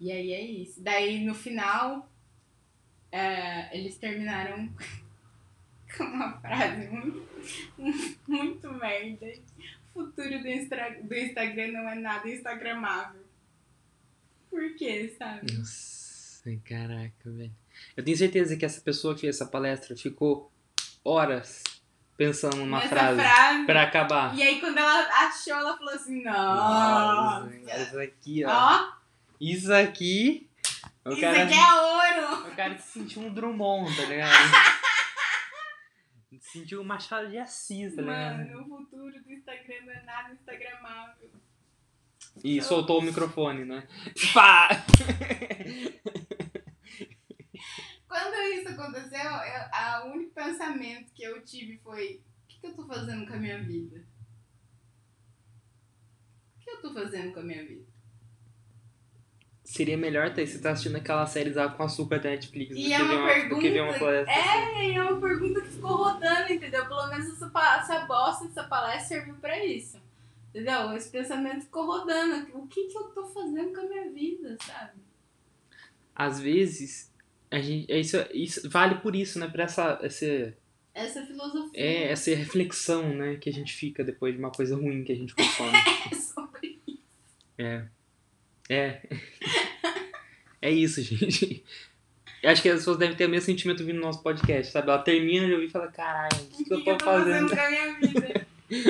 [0.00, 0.82] E aí é isso.
[0.82, 2.10] Daí no final,
[3.10, 4.68] é, eles terminaram
[6.04, 7.26] uma frase muito,
[8.26, 9.26] muito merda.
[9.94, 13.22] O futuro do, Instra- do Instagram não é nada instagramável.
[14.50, 15.52] Por quê, sabe?
[15.52, 17.52] Nossa, caraca, velho.
[17.96, 20.50] Eu tenho certeza que essa pessoa que fez essa palestra ficou
[21.04, 21.62] horas
[22.16, 23.64] pensando numa Nessa frase, frase.
[23.66, 24.34] pra acabar.
[24.36, 27.82] E aí, quando ela achou, ela falou assim: Nossa, Nossa.
[27.82, 28.50] isso aqui, ó.
[28.50, 28.92] Ó,
[29.40, 30.48] Isso aqui.
[31.04, 31.74] O isso cara, aqui é
[32.26, 32.48] ouro.
[32.48, 34.32] o cara se sentiu um Drummond, tá ligado?
[36.52, 38.38] sentiu um Machado de Assis, tá ligado?
[38.38, 41.30] Mano, o futuro do Instagram não é nada instagramável.
[42.42, 43.86] E soltou o microfone, né?
[44.34, 44.68] Pá!
[48.06, 52.66] Quando isso aconteceu, eu, a- o único pensamento que eu tive foi: o que, que
[52.66, 54.04] eu tô fazendo com a minha vida?
[56.56, 57.84] O que eu tô fazendo com a minha vida?
[59.70, 62.92] Seria melhor ter você tá assistindo aquela série Água com Açúcar da Netflix E do
[62.94, 63.60] é que ver uma uma, do pergunta.
[63.60, 64.32] que ver uma palestra.
[64.34, 64.78] assim.
[64.78, 66.86] É, e é uma pergunta que ficou rodando, entendeu?
[66.88, 70.00] Pelo menos essa, essa bosta, essa palestra serviu pra isso.
[70.48, 70.92] Entendeu?
[70.96, 72.48] Esse pensamento ficou rodando.
[72.56, 74.92] O que, que eu tô fazendo com a minha vida, sabe?
[76.14, 77.12] Às vezes,
[77.50, 79.48] a gente, é isso, isso vale por isso, né?
[79.48, 80.56] Pra essa, essa,
[80.94, 83.36] Essa filosofia é, essa reflexão, né?
[83.36, 85.76] Que a gente fica depois de uma coisa ruim que a gente consome.
[86.10, 87.02] é sobre isso.
[87.58, 87.86] É.
[88.68, 89.00] É.
[90.60, 91.64] É isso, gente.
[92.42, 94.90] Eu acho que as pessoas devem ter o mesmo sentimento vindo no nosso podcast, sabe?
[94.90, 97.48] Ela termina de ouvir e fala, caralho, o que, que eu tô fazendo?
[97.48, 98.46] com a minha vida?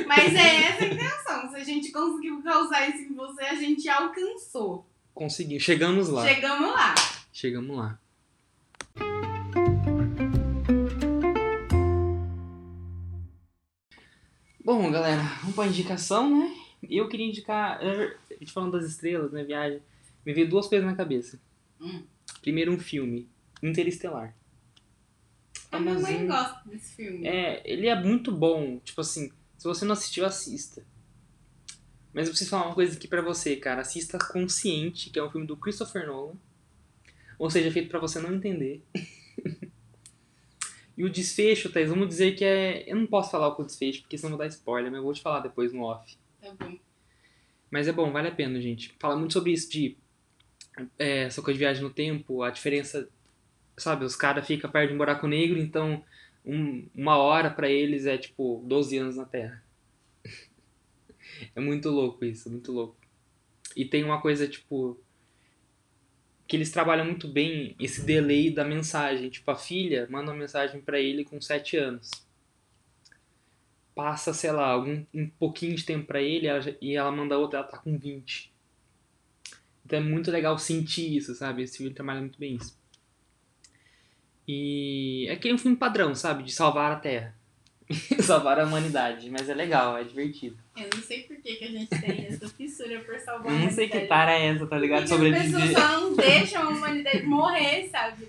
[0.06, 1.50] Mas é essa a intenção.
[1.50, 4.86] Se a gente conseguiu causar isso em você, a gente alcançou.
[5.14, 6.26] Conseguimos, chegamos lá.
[6.26, 6.94] Chegamos lá.
[7.32, 7.98] Chegamos lá.
[14.64, 16.57] Bom, galera, vamos pra indicação, né?
[16.82, 19.82] Eu queria indicar, eh, a gente falando das estrelas, né, viagem,
[20.24, 21.40] me veio duas coisas na cabeça.
[21.80, 22.02] Hum.
[22.40, 23.28] Primeiro, um filme,
[23.62, 24.34] Interestelar.
[25.70, 27.26] A minha mãe gosta desse filme.
[27.26, 28.78] É, ele é muito bom.
[28.78, 30.84] Tipo assim, se você não assistiu, assista.
[32.12, 33.82] Mas eu preciso falar uma coisa aqui pra você, cara.
[33.82, 36.36] Assista Consciente, que é um filme do Christopher Nolan.
[37.38, 38.82] Ou seja, feito pra você não entender.
[40.96, 42.90] e o desfecho, Thaís, vamos dizer que é.
[42.90, 45.12] Eu não posso falar o desfecho, porque senão eu vou dar spoiler, mas eu vou
[45.12, 46.16] te falar depois no off.
[46.40, 46.76] Tá bom.
[47.70, 48.94] Mas é bom, vale a pena, gente.
[49.00, 49.96] Fala muito sobre isso de
[50.98, 53.08] é, essa coisa de viagem no tempo, a diferença,
[53.78, 54.04] sabe?
[54.04, 56.04] Os caras ficam perto de um buraco negro, então
[56.44, 59.62] um- uma hora pra eles é tipo 12 anos na Terra.
[61.54, 62.96] é muito louco isso, muito louco.
[63.76, 64.98] E tem uma coisa, tipo,
[66.46, 69.28] que eles trabalham muito bem esse delay da mensagem.
[69.28, 72.10] Tipo, a filha manda uma mensagem pra ele com 7 anos
[73.98, 77.58] passa, sei lá, algum, um pouquinho de tempo pra ele ela e ela manda outra,
[77.58, 78.52] ela tá com 20.
[79.84, 81.64] Então é muito legal sentir isso, sabe?
[81.64, 82.78] Esse filme trabalha muito bem isso.
[84.46, 86.44] E é que é um filme padrão, sabe?
[86.44, 87.34] De salvar a Terra.
[88.22, 89.28] salvar a humanidade.
[89.30, 90.56] Mas é legal, é divertido.
[90.76, 93.58] Eu não sei por que, que a gente tem essa fissura por salvar a Eu
[93.64, 95.08] não sei que tara é essa, tá ligado?
[95.08, 98.28] Que que As pessoas só não deixam a humanidade morrer, sabe?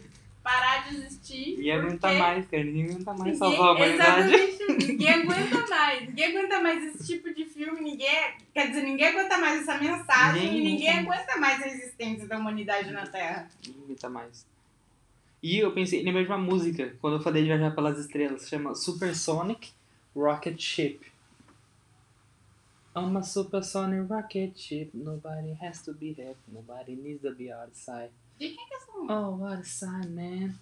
[0.49, 1.59] Parar de existir.
[1.59, 2.63] E aguenta porque mais, cara.
[2.63, 4.33] Ninguém aguenta mais ninguém- salvar a humanidade.
[4.33, 4.87] Exatamente.
[4.87, 6.07] Ninguém aguenta mais.
[6.07, 7.81] Ninguém aguenta mais esse tipo de filme.
[7.81, 8.33] Ninguém.
[8.51, 12.27] Quer dizer, ninguém aguenta mais essa mensagem Ninguém e ninguém aguenta aguenta mais a existência
[12.27, 13.47] da humanidade na Terra.
[13.63, 14.47] Ninguém aguenta mais.
[15.43, 18.73] E eu pensei, lembrei de uma música, quando eu falei de viajar pelas estrelas, chama
[18.73, 19.69] Supersonic
[20.15, 20.99] Rocket Ship.
[22.95, 28.09] I'm a supersonic rocket ship, nobody has to be happy, nobody needs to be outside.
[28.39, 29.19] De quem que é essa música?
[29.19, 30.53] Oh, outside, man.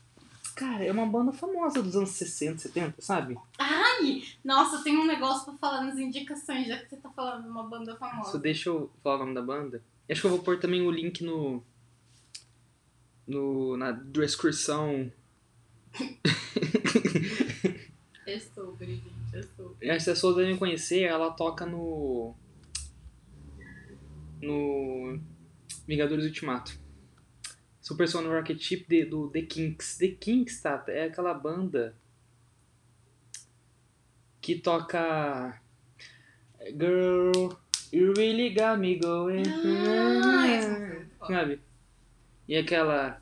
[0.55, 3.37] Cara, é uma banda famosa dos anos 60, 70, sabe?
[3.59, 7.49] Ai, nossa, tem um negócio pra falar nas indicações, já que você tá falando de
[7.49, 8.39] uma banda Só famosa.
[8.39, 9.83] deixa eu falar o nome da banda.
[10.09, 11.63] Acho que eu vou pôr também o link no.
[13.27, 15.11] no na descrição.
[18.27, 19.89] É sobre, gente, é sobre.
[19.89, 22.35] As pessoas devem conhecer, ela toca no.
[24.41, 25.17] No.
[25.87, 26.77] Vingadores Ultimato.
[27.87, 29.97] Super Sonic Rocket de- do The Kinks.
[29.97, 30.83] The Kinks, tá?
[30.89, 31.95] É aquela banda
[34.41, 35.57] que toca.
[36.77, 37.31] Girl,
[37.93, 39.43] you really got me going.
[40.23, 41.05] Ah, é.
[41.25, 41.61] Sabe?
[42.47, 43.21] E aquela.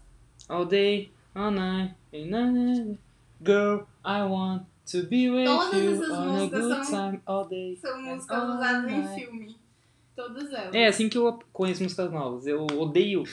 [0.49, 2.99] All day, all night, and night.
[3.43, 7.47] Girl, I want to be with Todas you essas on a good são- time all
[7.47, 7.75] day.
[7.78, 9.58] São músicas usadas em filme.
[10.15, 10.73] Todas elas.
[10.73, 12.47] É assim que eu conheço músicas novas.
[12.47, 13.23] Eu odeio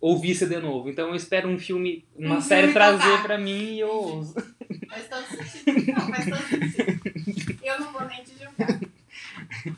[0.00, 0.88] ouvir CD novo.
[0.88, 4.34] Então eu espero um filme, uma Um série filme trazer pra mim e eu ouço.
[4.88, 5.92] Faz todo sentido.
[5.92, 7.58] Não, faz todo sentido.
[7.62, 8.80] Eu não vou nem te julgar.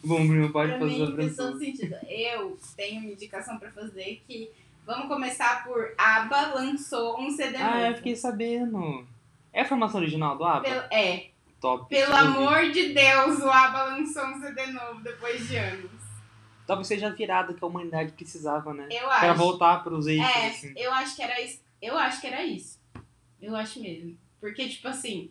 [0.03, 1.97] Bom, Bruno, pode Pra fazer mim faz todo sentido.
[2.09, 4.51] Eu tenho uma indicação pra fazer que.
[4.85, 7.71] Vamos começar por ABBA lançou um CD novo.
[7.73, 9.07] Ah, eu fiquei sabendo.
[9.53, 10.89] É a formação original do ABBA?
[10.91, 11.27] É,
[11.61, 11.89] Top.
[11.89, 15.91] pelo amor de Deus, o ABBA lançou um CD novo depois de anos.
[16.73, 18.89] Talvez seja a virada que a humanidade precisava, né?
[18.91, 19.39] Eu Pra acho.
[19.39, 20.73] voltar pros eixos, É, assim.
[20.77, 21.61] eu acho que era isso.
[21.81, 22.81] Eu acho que era isso.
[23.41, 24.17] Eu acho mesmo.
[24.41, 25.31] Porque, tipo assim,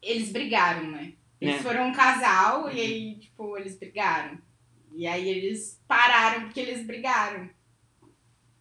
[0.00, 1.12] eles brigaram, né?
[1.40, 1.58] Eles É.
[1.62, 4.38] foram um casal e aí, tipo, eles brigaram.
[4.94, 7.48] E aí eles pararam porque eles brigaram.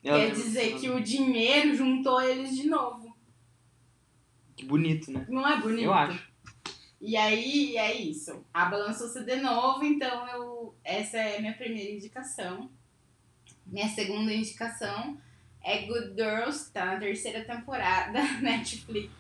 [0.04, 3.16] Ela Quer dizer que o dinheiro juntou eles de novo.
[4.56, 5.26] Que bonito, né?
[5.30, 5.84] Não é bonito?
[5.84, 6.31] Eu acho.
[7.02, 8.46] E aí é isso.
[8.54, 12.70] A balançou-se de novo, então eu essa é a minha primeira indicação.
[13.66, 15.20] Minha segunda indicação
[15.64, 19.12] é Good Girls, que tá na terceira temporada Netflix.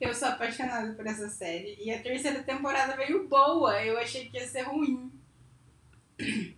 [0.00, 1.76] Eu sou apaixonada por essa série.
[1.80, 3.82] E a terceira temporada veio boa.
[3.84, 5.12] Eu achei que ia ser ruim.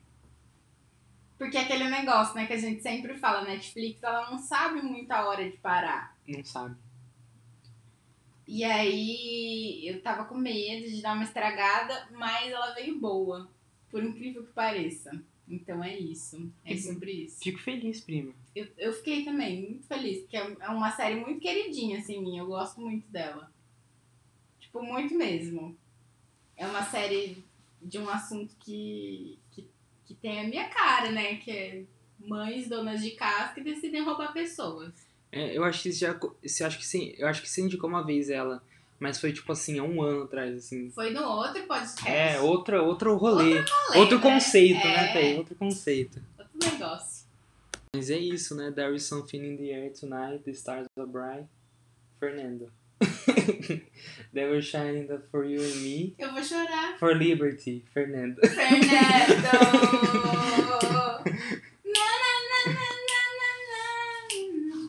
[1.39, 5.11] Porque é aquele negócio, né, que a gente sempre fala, Netflix, ela não sabe muito
[5.11, 6.15] a hora de parar.
[6.27, 6.77] Não sabe.
[8.53, 13.49] E aí eu tava com medo de dar uma estragada, mas ela veio boa.
[13.89, 15.23] Por incrível que pareça.
[15.49, 16.53] Então é isso.
[16.65, 17.39] É Que sobre isso.
[17.41, 18.35] Fico feliz, prima.
[18.53, 22.43] Eu, eu fiquei também muito feliz, porque é é uma série muito queridinha, assim, minha.
[22.43, 23.53] Eu gosto muito dela.
[24.59, 25.79] Tipo, muito mesmo.
[26.57, 27.45] É uma série
[27.81, 29.71] de um assunto que, que,
[30.07, 31.37] que tem a minha cara, né?
[31.37, 31.85] Que é
[32.19, 34.93] mães, donas de casa que decidem roubar pessoas.
[35.33, 36.09] É, eu acho que já.
[36.61, 37.15] Eu acho que sim.
[37.17, 38.63] Eu acho que você indicou uma vez ela.
[38.99, 40.91] Mas foi tipo assim, há um ano atrás, assim.
[40.91, 42.07] Foi no outro podcast.
[42.07, 43.59] É, outra, outro rolê.
[43.61, 44.21] Outro, rolê, né?
[44.21, 44.97] conceito, É.
[44.97, 45.37] né, Thay?
[45.39, 46.23] Outro conceito.
[46.39, 47.25] Outro negócio.
[47.97, 48.71] Mas é isso, né?
[48.71, 51.47] There is something in the air tonight, the stars are bright.
[52.19, 52.71] Fernando.
[54.35, 56.15] They were shining for you and me.
[56.19, 56.99] Eu vou chorar.
[56.99, 58.39] For liberty, Fernando.
[58.47, 59.41] Fernando!
[61.91, 63.51] Na, na, na, na, na, na,
[64.69, 64.89] na.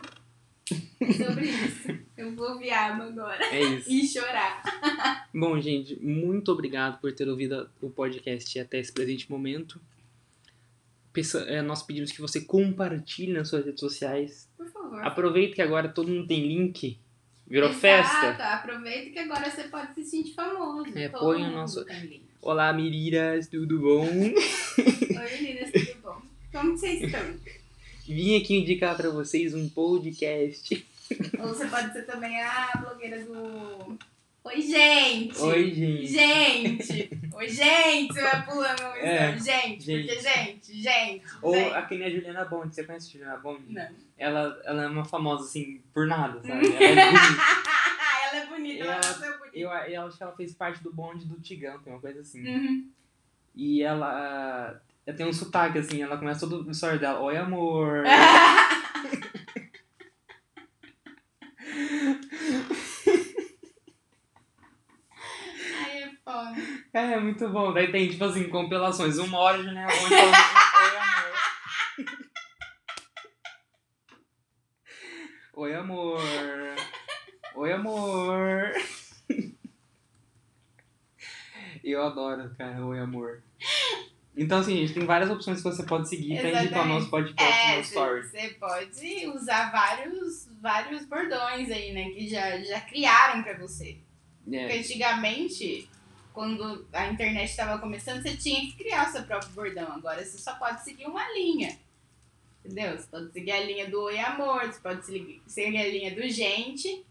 [0.71, 0.75] É
[1.17, 1.99] sobre isso.
[2.17, 3.43] Eu vou ouvir água agora.
[3.45, 3.89] É isso.
[3.91, 4.61] E chorar.
[5.33, 9.79] Bom, gente, muito obrigado por ter ouvido o podcast até esse presente momento.
[11.47, 14.47] É, nós pedimos que você compartilhe nas suas redes sociais.
[14.57, 15.03] Por favor.
[15.03, 16.97] Aproveita que agora todo mundo tem link.
[17.47, 18.53] Virou Exato, festa.
[18.53, 20.97] Aproveita que agora você pode se sentir famoso.
[20.97, 22.21] É, põe o nosso- tem.
[22.41, 24.07] Olá, Miriras, tudo bom?
[24.07, 26.21] Oi, meninas, tudo bom?
[26.51, 27.21] Como vocês estão?
[28.07, 30.85] Vim aqui indicar pra vocês um podcast.
[31.39, 33.97] Ou você pode ser também a blogueira do.
[34.43, 35.39] Oi, gente!
[35.39, 36.07] Oi, gente.
[36.07, 37.09] Gente!
[37.33, 38.11] Oi, gente!
[38.13, 40.07] Você vai pulando no É, Gente, gente.
[40.07, 41.23] porque gente, gente.
[41.43, 41.73] Ou gente.
[41.75, 42.73] aquele é a Juliana Bond.
[42.73, 43.61] Você conhece a Juliana Bond?
[43.69, 43.87] Não.
[44.17, 46.67] Ela, ela é uma famosa, assim, por nada, sabe?
[46.73, 47.43] Ela é bonita.
[48.33, 49.57] ela é bonita, ela, Ela- nasceu bonita.
[49.57, 52.41] Eu, eu acho que ela fez parte do bonde do Tigão, tem uma coisa assim.
[52.47, 52.89] Uhum.
[53.53, 57.19] E ela, ela tem um sotaque, assim, ela começa todo o story dela.
[57.19, 58.03] Oi, amor.
[65.83, 66.80] Ai, é foda.
[66.93, 67.71] É, muito bom.
[67.73, 69.17] Daí tem, tipo assim, compilações.
[69.17, 71.31] Uma hora a Juliana Bond falando
[75.53, 76.19] Oi, amor.
[76.23, 76.75] Oi, amor.
[77.55, 78.71] Oi, amor.
[81.83, 82.85] Eu adoro, cara.
[82.85, 83.41] Oi, amor.
[84.35, 86.93] Então, assim, gente, tem várias opções que você pode seguir pra indicar o Exatamente.
[86.93, 88.23] nosso podcast É, no story.
[88.23, 92.09] você pode usar vários, vários bordões aí, né?
[92.11, 93.97] Que já, já criaram pra você.
[94.43, 95.89] Porque É, antigamente,
[96.33, 99.91] quando a internet estava começando, você tinha que criar o seu próprio bordão.
[99.93, 101.77] Agora você só pode seguir uma linha.
[102.63, 102.97] Entendeu?
[102.97, 105.41] Você pode seguir a linha do Oi Amor, você pode seguir
[105.79, 107.03] a linha do Gente.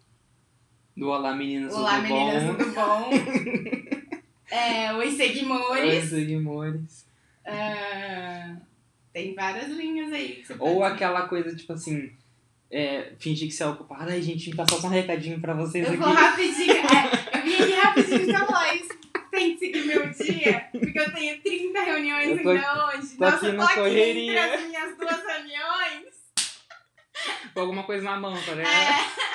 [0.96, 2.54] do Olá, meninas, Olá, tudo meninas, bom?
[2.54, 3.10] tudo bom?
[4.50, 6.04] é, Oi Oi, Seguimores.
[6.04, 7.06] seguimores.
[7.44, 8.56] Ah,
[9.12, 10.44] tem várias linhas aí.
[10.58, 12.12] Ou aquela coisa, tipo assim,
[12.70, 14.08] é, fingir que você é ocupado.
[14.10, 16.00] Ai, gente, vim passar só um recadinho pra vocês Eu aqui.
[16.02, 16.72] vou rapidinho.
[16.72, 18.99] É, eu vim aqui rapidinho falar isso.
[19.30, 23.16] Tem que seguir meu dia, porque eu tenho 30 reuniões Eu tô ainda hoje.
[23.16, 24.32] tô Nossa, aqui eu na tô aqui correria.
[24.46, 26.14] entre as minhas duas reuniões.
[27.54, 28.72] Com alguma coisa na mão, tá ligado?
[28.72, 29.30] É.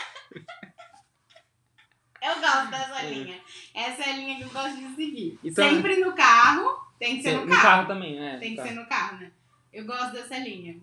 [2.22, 3.10] Eu gosto dessa É.
[3.10, 3.40] linha.
[3.74, 5.40] Essa é a linha que eu gosto de seguir.
[5.44, 6.84] Então- Sempre no carro.
[6.98, 7.62] Tem que ser no, no carro.
[7.62, 8.38] carro também, né?
[8.40, 8.64] Tem que Tá.
[8.68, 9.32] ser no carro, né?
[9.72, 10.78] Eu gosto dessa linha.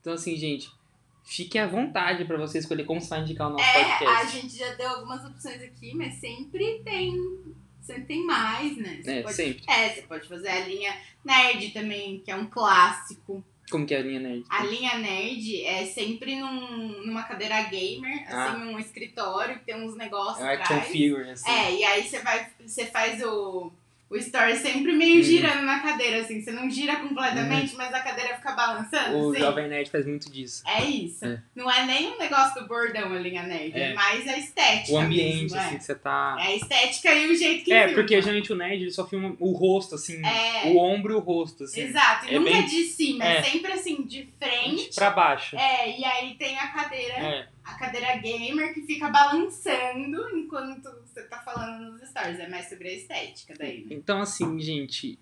[0.00, 0.68] Então, assim, gente,
[1.24, 4.40] fique à vontade pra você escolher como você vai indicar o nosso É, a podcast.
[4.40, 7.14] gente já deu algumas opções aqui, mas sempre tem.
[7.86, 9.00] Sempre tem mais, né?
[9.02, 9.62] Você É, pode sempre.
[9.68, 13.44] É, você pode fazer a linha nerd também, que é um clássico.
[13.70, 14.44] Como que é a linha nerd?
[14.48, 18.52] A linha nerd é sempre num, numa cadeira gamer, Ah.
[18.52, 21.50] assim, num escritório que tem uns negócios É um action figure, assim.
[21.50, 23.72] É, e aí você vai, você faz o,
[24.08, 25.22] o story sempre meio Uhum.
[25.22, 26.40] girando na cadeira, assim.
[26.40, 29.40] Você não gira completamente, mas a cadeira fica balançando, O assim.
[29.40, 30.62] Jovem Nerd faz muito disso.
[30.66, 31.24] É isso.
[31.24, 31.42] É.
[31.54, 33.94] Não é nem um negócio do bordão a linha nerd, é, É.
[33.94, 35.78] mais a estética O ambiente, mesmo, assim, é.
[35.78, 36.36] que você tá.
[36.38, 37.94] É a estética e o jeito que É, filma.
[38.00, 40.24] porque geralmente o nerd ele só filma o rosto, assim.
[40.24, 40.68] É.
[40.68, 41.80] O ombro e o rosto, assim.
[41.82, 43.38] Exato, e É nunca bem- de cima, é.
[43.38, 44.94] é sempre assim, de frente.
[44.94, 45.56] Pra baixo.
[45.56, 47.48] É, e aí tem a cadeira É.
[47.66, 52.38] a cadeira gamer que fica balançando enquanto você tá falando nos stories.
[52.38, 53.96] É mais sobre a estética daí, né?
[53.96, 55.18] Então, assim, gente,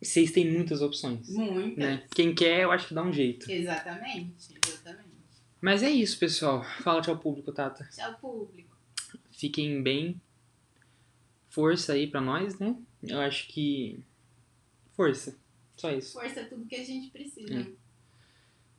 [0.00, 1.30] vocês têm muitas opções.
[1.30, 1.78] Muitas.
[1.78, 2.06] Né?
[2.14, 3.50] Quem quer, eu acho que dá um jeito.
[3.50, 5.14] Exatamente, exatamente.
[5.58, 6.62] Mas é isso, pessoal.
[6.82, 7.88] Fala tchau público, Tata.
[7.90, 8.76] Tchau, público.
[9.32, 10.20] Fiquem bem.
[11.48, 12.76] Força aí pra nós, né?
[13.02, 14.00] Eu acho que.
[14.92, 15.38] Força.
[15.76, 16.12] Só isso.
[16.12, 17.60] Força é tudo que a gente precisa.
[17.60, 17.83] É.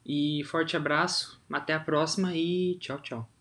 [0.05, 1.41] E forte abraço.
[1.51, 3.34] Até a próxima e tchau, tchau.